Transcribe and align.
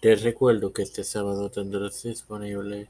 Te 0.00 0.16
recuerdo 0.16 0.72
que 0.72 0.80
este 0.80 1.04
sábado 1.04 1.50
tendrás 1.50 2.02
disponible 2.04 2.88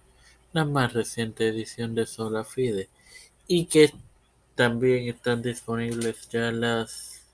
la 0.52 0.64
más 0.64 0.92
reciente 0.92 1.48
edición 1.48 1.96
de 1.96 2.06
Sola 2.06 2.44
Fide 2.44 2.88
y 3.48 3.66
que 3.66 3.92
también 4.54 5.08
están 5.08 5.42
disponibles 5.42 6.28
ya 6.28 6.52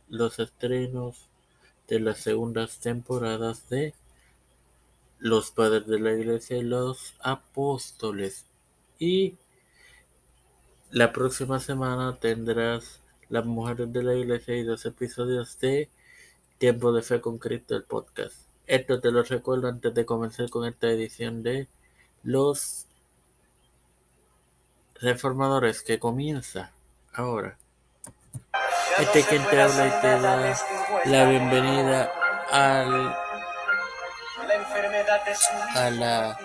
los 0.09 0.39
estrenos 0.39 1.29
de 1.89 2.01
las 2.01 2.17
segundas 2.19 2.81
temporadas 2.81 3.69
de 3.69 3.93
Los 5.19 5.51
Padres 5.51 5.87
de 5.87 6.01
la 6.01 6.13
Iglesia 6.15 6.57
y 6.57 6.63
los 6.63 7.15
Apóstoles. 7.21 8.47
Y 8.99 9.35
la 10.91 11.13
próxima 11.13 11.61
semana 11.61 12.17
tendrás 12.19 13.03
Las 13.29 13.45
Mujeres 13.45 13.93
de 13.93 14.03
la 14.03 14.15
Iglesia 14.15 14.57
y 14.57 14.63
dos 14.63 14.87
episodios 14.87 15.61
de 15.61 15.91
Tiempo 16.57 16.93
de 16.93 17.03
Fe 17.03 17.21
con 17.21 17.37
Cristo, 17.37 17.77
el 17.77 17.85
podcast. 17.85 18.47
Esto 18.67 19.01
te 19.01 19.13
lo 19.13 19.23
recuerdo 19.23 19.69
antes 19.69 19.95
de 19.95 20.05
comenzar 20.05 20.51
con 20.51 20.67
esta 20.67 20.89
edición 20.89 21.45
de 21.45 21.69
Los 22.25 22.87
Reformadores 24.97 25.83
que 25.83 26.01
comienza 26.01 26.73
ahora. 27.13 27.57
Este 28.99 29.21
es 29.21 29.27
quien 29.27 29.45
te 29.45 29.61
habla 29.61 29.87
y 29.87 30.01
te 30.01 30.21
da 30.21 30.57
la 31.05 31.31
bienvenida 31.31 32.11
al 32.51 33.15
a 35.75 35.91
la 35.91 36.39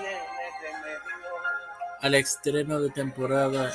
al 2.02 2.16
estreno 2.16 2.80
de 2.81 2.90
temporada 2.90 3.72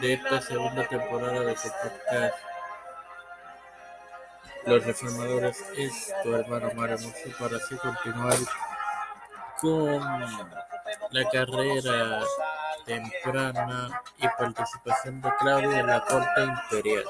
de 0.00 0.14
esta 0.14 0.40
segunda 0.42 0.86
temporada 0.86 1.40
de 1.40 1.56
su 1.56 1.68
podcast 1.68 2.47
los 4.68 4.84
reformadores 4.84 5.64
es 5.76 6.12
tu 6.22 6.34
hermano 6.34 6.70
Mario 6.74 6.98
para 7.38 7.56
así 7.56 7.74
continuar 7.76 8.36
con 9.60 10.00
la 11.10 11.30
carrera 11.30 12.22
temprana 12.84 14.02
y 14.18 14.28
participación 14.28 15.22
de 15.22 15.30
Claudio 15.38 15.72
en 15.72 15.86
la 15.86 16.04
corte 16.04 16.42
imperial. 16.42 17.04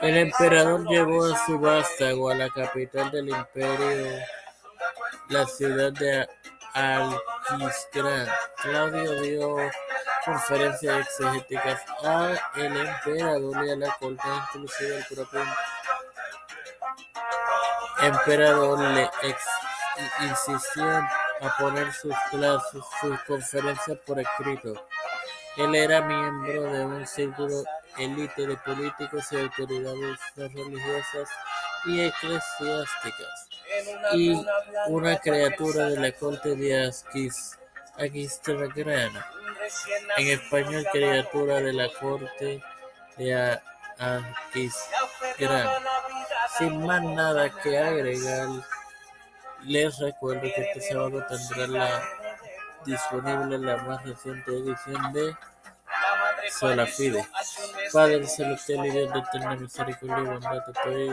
El 0.00 0.16
emperador 0.16 0.88
llevó 0.88 1.24
a 1.24 1.46
su 1.46 1.58
vástago 1.58 2.30
a 2.30 2.34
la 2.34 2.48
capital 2.50 3.10
del 3.10 3.28
imperio, 3.28 4.18
la 5.28 5.46
ciudad 5.46 5.92
de 5.92 6.28
Claudio 8.62 9.20
dio 9.20 9.56
conferencias 10.24 11.00
exegéticas 11.00 11.82
a 12.04 12.32
el 12.56 12.76
emperador 12.76 13.66
y 13.66 13.70
a 13.70 13.76
la 13.76 13.96
corte, 13.98 14.28
inclusive 14.54 14.96
el 14.96 15.04
propio 15.06 15.44
emperador 18.00 18.78
le 18.78 19.10
insistió 20.20 20.84
a 20.84 21.56
poner 21.58 21.92
sus 21.92 22.14
clases, 22.30 22.82
sus 23.00 23.20
conferencias 23.22 23.98
por 24.06 24.20
escrito. 24.20 24.86
Él 25.56 25.74
era 25.74 26.00
miembro 26.00 26.62
de 26.62 26.84
un 26.84 27.06
círculo 27.06 27.64
élite 27.98 28.46
de 28.46 28.56
políticos 28.58 29.26
y 29.32 29.40
autoridades 29.40 30.18
religiosas 30.36 31.28
y 31.84 32.00
eclesiásticas. 32.00 33.48
Y 34.14 34.44
una 34.88 35.18
criatura 35.18 35.88
de 35.88 35.98
la 35.98 36.12
corte 36.12 36.54
de 36.54 36.92
Aquisgrana. 37.98 39.26
En 40.16 40.28
español, 40.28 40.86
criatura 40.92 41.60
de 41.60 41.72
la 41.72 41.88
corte 41.98 42.62
de 43.16 43.60
Aquisgrana. 43.98 45.72
Sin 46.58 46.86
más 46.86 47.02
nada 47.02 47.50
que 47.62 47.78
agregar, 47.78 48.48
les 49.62 49.98
recuerdo 49.98 50.42
que 50.42 50.54
este 50.56 50.80
sábado 50.92 51.24
tendrá 51.28 51.66
la 51.66 52.02
disponible 52.84 53.58
la 53.58 53.76
más 53.78 54.04
reciente 54.04 54.50
edición 54.50 55.12
de 55.12 55.36
Sola 56.50 56.86
Padre 57.92 58.26
celestial 58.26 58.86
y 58.86 58.90
Dios 58.90 59.12
de 59.12 59.18
eterna 59.18 59.54
misericordia 59.56 60.18
y 60.18 60.26
bondad, 60.26 60.70
estoy 60.70 61.12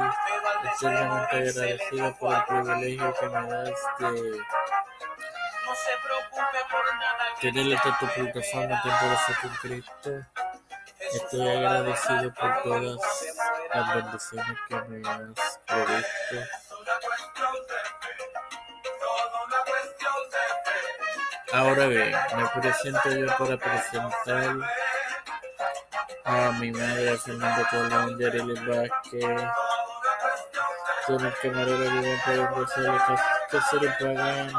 eternamente 0.76 1.36
agradecido 1.36 2.16
por 2.18 2.34
el 2.34 2.44
privilegio 2.46 3.16
que 3.20 3.30
me 3.30 3.48
das 3.50 3.80
de 4.00 4.40
tener 7.42 7.74
esta 7.74 8.00
tu 8.00 8.06
plataforma 8.08 8.82
temporal 8.82 9.18
con 9.42 9.50
Cristo. 9.62 10.12
Estoy 11.14 11.50
agradecido 11.50 12.34
por 12.34 12.64
todas 12.64 13.00
las 13.74 13.96
bendiciones 13.96 14.58
que 14.70 14.76
me 14.76 15.10
has 15.10 15.60
provisto. 15.68 16.60
Ahora 21.52 21.88
bien, 21.88 22.16
me 22.38 22.62
presento 22.62 23.10
yo 23.10 23.28
para 23.38 23.58
presentar 23.58 24.56
a 26.30 26.52
mi 26.60 26.72
madre, 26.72 27.18
Fernando 27.18 27.66
Colón, 27.72 28.20
Yareli 28.20 28.54
Vázquez, 28.68 29.50
Tony 31.08 31.32
Camarero, 31.42 31.86
Iván 31.86 32.22
Pérez 32.26 32.50
Rosales, 32.52 33.22
Cáceres 33.50 33.96
Pagán, 34.00 34.54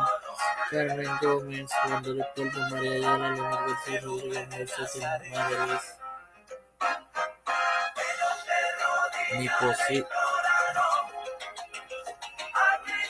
Carmen 0.70 1.18
Gómez, 1.22 1.70
Juan 1.82 2.02
del 2.02 2.26
Polvo, 2.34 2.60
María 2.70 2.92
Ayala, 2.92 3.30
Leonardo 3.30 3.66
García 3.68 4.00
Rodríguez, 4.00 4.48
Moisés 4.50 4.96
Madres, 5.00 5.96
mi 9.38 9.48
posi 9.60 10.04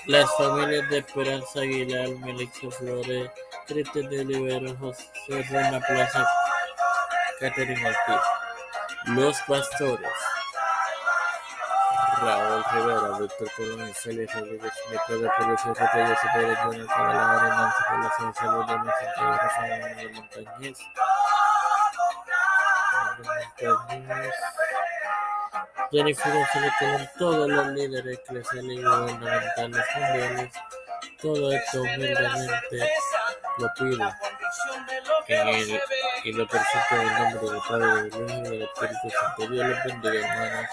las 0.07 0.35
familias 0.37 0.91
de 0.91 0.99
Esperanza 0.99 1.61
Aguilar, 1.61 2.09
Melixio 2.09 2.71
Flores, 2.71 3.31
Cristian 3.67 4.09
de 4.09 4.21
Olivero, 4.21 4.77
José 4.77 5.47
Rona 5.51 5.81
Plaza, 5.81 6.27
Catherine 7.39 7.87
Ortiz. 7.87 8.40
Los 9.07 9.41
Pastores. 9.43 10.13
Raúl 12.21 12.65
Rivera, 12.73 13.19
Víctor 13.19 13.51
Colón, 13.57 13.95
Félix 13.95 14.35
Rodríguez, 14.35 14.73
Pedro 15.07 15.33
Pérez, 15.39 15.61
Reyes, 15.95 16.19
Pérez, 16.35 16.59
Junior, 16.59 16.87
Cabalagara, 16.87 17.49
Nancy 17.49 17.83
Población, 17.89 18.35
Salud, 18.35 18.67
de 18.67 18.73
Santiago, 18.75 19.37
Rafael 19.37 19.81
Manuel 19.81 20.13
Montañez. 20.13 20.79
Montañez. 23.65 24.35
Jennifer 25.91 26.33
González 26.33 26.73
Colón, 26.79 27.09
todos 27.19 27.49
los 27.49 27.67
líderes 27.69 28.19
eclesiales 28.19 28.73
y 28.73 28.83
gubernamentales 28.83 29.87
mundiales, 29.97 30.53
todo 31.21 31.53
esto 31.53 31.81
humildemente 31.83 32.91
lo 33.59 33.75
pido 33.75 34.09
en 35.27 35.49
el, 35.49 35.81
y 36.25 36.33
la 36.33 36.47
presento 36.47 36.95
en 36.97 37.01
el 37.01 37.15
nombre 37.19 37.51
del 37.51 37.61
Padre, 37.69 38.03
del 38.03 38.07
Hijo 38.09 38.19
y 38.19 38.49
del 38.49 38.63
Espíritu 38.63 39.11
Santo. 39.11 39.49
Dios 39.49 39.67
los 39.67 39.85
bendiga, 39.85 40.29
hermanos. 40.29 40.71